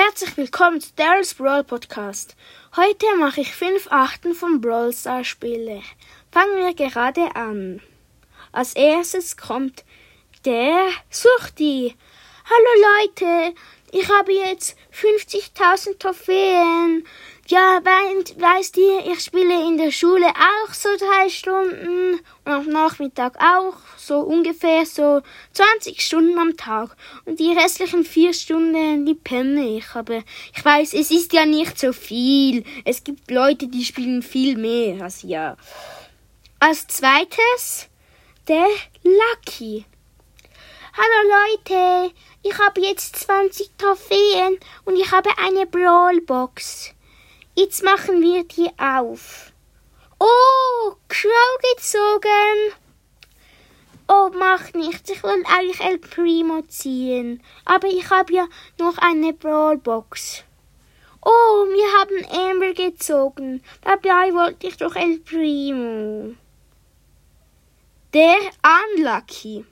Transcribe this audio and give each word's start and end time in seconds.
Herzlich 0.00 0.36
willkommen 0.36 0.80
zu 0.80 0.90
Daryl's 0.94 1.34
Brawl 1.34 1.64
Podcast. 1.64 2.36
Heute 2.76 3.04
mache 3.18 3.40
ich 3.40 3.52
fünf 3.52 3.88
Achten 3.90 4.32
von 4.32 4.60
Brawl 4.60 4.92
Stars 4.92 5.26
Spiele. 5.26 5.82
Fangen 6.30 6.56
wir 6.56 6.72
gerade 6.72 7.34
an. 7.34 7.82
Als 8.52 8.74
erstes 8.74 9.36
kommt 9.36 9.84
der 10.44 10.88
Suchti. 11.10 11.96
Hallo 12.44 12.86
Leute, 13.02 13.56
ich 13.90 14.08
habe 14.08 14.32
jetzt 14.32 14.76
50.000 14.94 15.98
Trophäen. 15.98 17.04
Ja, 17.50 17.80
weißt 17.82 18.76
ihr, 18.76 19.10
ich 19.10 19.24
spiele 19.24 19.66
in 19.66 19.78
der 19.78 19.90
Schule 19.90 20.26
auch 20.26 20.74
so 20.74 20.90
drei 20.98 21.30
Stunden 21.30 22.20
und 22.44 22.52
am 22.52 22.68
Nachmittag 22.68 23.42
auch 23.42 23.78
so 23.96 24.18
ungefähr 24.20 24.84
so 24.84 25.22
20 25.54 25.98
Stunden 25.98 26.38
am 26.38 26.58
Tag. 26.58 26.94
Und 27.24 27.40
die 27.40 27.50
restlichen 27.52 28.04
vier 28.04 28.34
Stunden, 28.34 29.06
die 29.06 29.14
penne 29.14 29.78
ich. 29.78 29.94
Aber 29.94 30.22
ich 30.54 30.62
weiß, 30.62 30.92
es 30.92 31.10
ist 31.10 31.32
ja 31.32 31.46
nicht 31.46 31.78
so 31.78 31.94
viel. 31.94 32.64
Es 32.84 33.02
gibt 33.02 33.30
Leute, 33.30 33.66
die 33.66 33.82
spielen 33.82 34.22
viel 34.22 34.58
mehr 34.58 35.02
als 35.02 35.22
ja. 35.22 35.56
Als 36.60 36.86
zweites, 36.86 37.88
der 38.46 38.66
Lucky. 39.02 39.86
Hallo 40.92 41.54
Leute, 41.54 42.14
ich 42.42 42.58
habe 42.58 42.82
jetzt 42.82 43.16
20 43.16 43.70
Trophäen 43.78 44.58
und 44.84 44.96
ich 44.96 45.10
habe 45.10 45.30
eine 45.38 45.64
Brawlbox. 45.64 46.92
Jetzt 47.60 47.82
machen 47.82 48.22
wir 48.22 48.44
die 48.44 48.70
auf. 48.78 49.50
Oh, 50.20 50.94
Crow 51.08 51.58
gezogen. 51.74 52.72
Oh, 54.06 54.30
macht 54.32 54.76
nichts. 54.76 55.10
Ich 55.10 55.24
will 55.24 55.42
eigentlich 55.44 55.80
El 55.80 55.98
Primo 55.98 56.62
ziehen. 56.68 57.42
Aber 57.64 57.88
ich 57.88 58.10
habe 58.10 58.32
ja 58.32 58.46
noch 58.78 58.96
eine 58.98 59.32
Brawlbox. 59.32 60.44
Oh, 61.20 61.66
wir 61.66 61.98
haben 61.98 62.48
Amber 62.48 62.74
gezogen. 62.74 63.64
Dabei 63.82 64.32
wollte 64.34 64.68
ich 64.68 64.76
doch 64.76 64.94
El 64.94 65.18
Primo. 65.18 66.36
Der 68.14 68.36
Unlucky. 68.94 69.66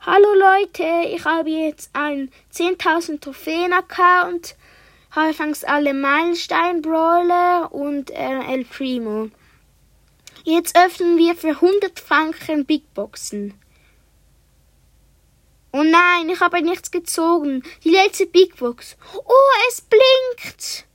Hallo 0.00 0.34
Leute, 0.34 1.08
ich 1.08 1.24
habe 1.24 1.50
jetzt 1.50 1.94
einen 1.94 2.32
10.000 2.52 3.20
Trophäen 3.20 3.72
Account 3.72 4.56
Anfangs 5.10 5.64
alle 5.64 5.94
Meilenstein-Brawler 5.94 7.72
und 7.72 8.10
äh, 8.10 8.52
El 8.52 8.64
Primo. 8.64 9.30
Jetzt 10.44 10.76
öffnen 10.78 11.18
wir 11.18 11.34
für 11.34 11.48
100 11.50 11.98
Franken 11.98 12.64
Big 12.64 12.94
Boxen. 12.94 13.54
Oh 15.72 15.82
nein, 15.82 16.28
ich 16.30 16.40
habe 16.40 16.62
nichts 16.62 16.90
gezogen. 16.90 17.62
Die 17.84 17.90
letzte 17.90 18.26
Big 18.26 18.56
Box. 18.56 18.96
Oh, 19.14 19.50
es 19.68 19.82
blinkt. 19.82 20.86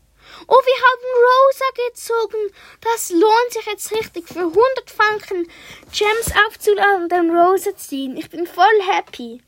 Oh, 0.47 0.57
wir 0.57 0.79
haben 0.87 1.23
Rosa 1.29 1.65
gezogen. 1.87 2.53
Das 2.81 3.11
lohnt 3.11 3.51
sich 3.51 3.65
jetzt 3.65 3.91
richtig 3.91 4.27
für 4.27 4.39
100 4.39 4.57
Franken 4.87 5.47
Gems 5.91 6.33
aufzuladen 6.47 7.03
und 7.03 7.11
dann 7.11 7.29
Rosa 7.29 7.75
ziehen. 7.75 8.17
Ich 8.17 8.29
bin 8.29 8.47
voll 8.47 8.81
happy. 8.91 9.41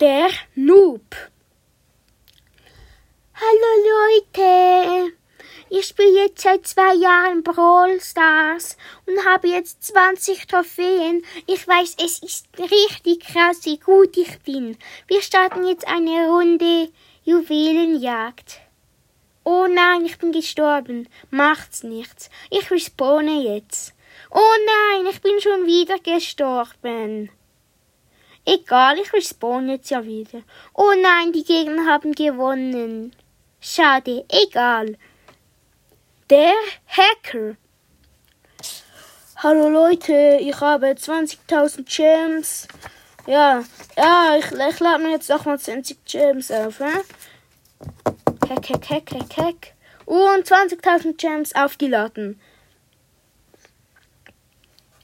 Der 0.00 0.30
Noob. 0.54 1.14
Hallo 3.42 4.18
Leute! 4.34 5.14
Ich 5.70 5.86
spiele 5.86 6.24
jetzt 6.24 6.42
seit 6.42 6.66
zwei 6.66 6.92
Jahren 6.94 7.42
Brawl 7.42 7.98
Stars 7.98 8.76
und 9.06 9.24
habe 9.24 9.48
jetzt 9.48 9.82
20 9.82 10.46
Trophäen. 10.46 11.24
Ich 11.46 11.66
weiß, 11.66 11.96
es 12.04 12.22
ist 12.22 12.48
richtig 12.58 13.20
krass, 13.20 13.64
wie 13.64 13.78
gut 13.78 14.14
ich 14.18 14.40
bin. 14.40 14.76
Wir 15.06 15.22
starten 15.22 15.66
jetzt 15.66 15.88
eine 15.88 16.28
Runde 16.28 16.90
Juwelenjagd. 17.24 18.60
Oh 19.44 19.66
nein, 19.70 20.04
ich 20.04 20.18
bin 20.18 20.32
gestorben. 20.32 21.08
Macht's 21.30 21.82
nichts. 21.82 22.28
Ich 22.50 22.70
respawne 22.70 23.40
jetzt. 23.54 23.94
Oh 24.30 24.54
nein, 24.66 25.06
ich 25.10 25.22
bin 25.22 25.40
schon 25.40 25.64
wieder 25.64 25.98
gestorben. 25.98 27.30
Egal, 28.44 28.98
ich 28.98 29.10
respawn 29.14 29.70
jetzt 29.70 29.88
ja 29.88 30.04
wieder. 30.04 30.42
Oh 30.74 30.92
nein, 31.00 31.32
die 31.32 31.44
Gegner 31.44 31.86
haben 31.86 32.12
gewonnen. 32.12 33.14
Schade, 33.62 34.24
egal. 34.30 34.96
Der 36.30 36.54
Hacker. 36.86 37.56
Hallo 39.36 39.68
Leute, 39.68 40.38
ich 40.40 40.58
habe 40.58 40.86
20.000 40.86 41.84
Gems. 41.84 42.66
Ja, 43.26 43.62
ja, 43.98 44.36
ich, 44.38 44.46
ich 44.46 44.80
lade 44.80 45.02
mir 45.02 45.10
jetzt 45.10 45.30
auch 45.30 45.44
mal 45.44 45.58
20 45.58 46.02
Gems 46.06 46.50
auf, 46.50 46.80
hä? 46.80 47.02
Hack, 48.48 48.70
hack, 48.70 48.88
hack, 48.88 49.10
hack, 49.12 49.36
hack. 49.36 49.74
Und 50.06 50.46
20.000 50.46 51.18
Gems 51.18 51.54
aufgeladen. 51.54 52.40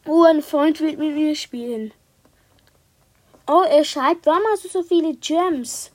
Oh, 0.07 0.23
ein 0.23 0.43
Freund 0.43 0.81
will 0.81 0.97
mit 0.97 1.15
mir 1.15 1.35
spielen. 1.35 1.93
Oh, 3.47 3.65
er 3.69 3.85
schreibt, 3.85 4.25
warum 4.25 4.43
hast 4.51 4.65
du 4.65 4.69
so 4.69 4.83
viele 4.83 5.15
Gems? 5.17 5.91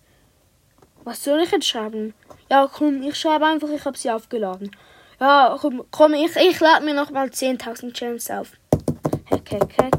Was 1.03 1.23
soll 1.23 1.41
ich 1.41 1.51
jetzt 1.51 1.67
schreiben? 1.67 2.13
Ja, 2.49 2.69
komm, 2.71 3.01
ich 3.01 3.15
schreibe 3.15 3.47
einfach, 3.47 3.69
ich 3.69 3.83
habe 3.85 3.97
sie 3.97 4.11
aufgeladen. 4.11 4.71
Ja, 5.19 5.57
komm, 5.59 5.83
komm 5.89 6.13
ich, 6.13 6.35
ich 6.35 6.59
lade 6.59 6.85
mir 6.85 6.93
nochmal 6.93 7.27
10.000 7.27 7.91
Gems 7.97 8.29
auf. 8.29 8.51
Heck, 9.25 9.51
heck, 9.51 9.77
heck. 9.77 9.93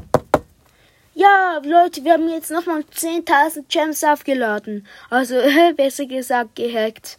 Ja, 1.13 1.61
Leute, 1.63 2.03
wir 2.03 2.13
haben 2.13 2.29
jetzt 2.29 2.51
nochmal 2.51 2.81
10.000 2.81 3.65
Gems 3.67 4.03
aufgeladen. 4.03 4.87
Also, 5.09 5.35
besser 5.75 6.05
gesagt, 6.05 6.55
gehackt. 6.55 7.17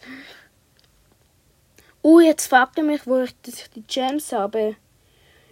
Oh, 2.01 2.19
jetzt 2.19 2.47
fragt 2.47 2.77
er 2.77 2.83
mich, 2.83 3.05
wo 3.05 3.21
ich 3.21 3.35
die 3.75 3.83
Gems 3.83 4.31
habe. 4.31 4.75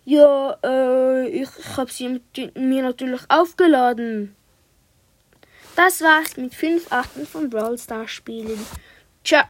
Ja, 0.05 0.57
äh, 0.63 1.27
ich 1.27 1.49
habe 1.77 1.91
sie 1.91 2.19
mir 2.55 2.83
natürlich 2.83 3.21
aufgeladen. 3.29 4.35
Das 5.75 6.01
war's 6.01 6.37
mit 6.37 6.53
5 6.53 6.91
Achten 6.91 7.25
von 7.25 7.49
Brawl 7.49 7.77
Stars 7.77 8.11
Spielen. 8.11 8.59
Ciao. 9.23 9.41